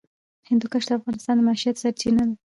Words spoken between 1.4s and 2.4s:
د معیشت سرچینه ده.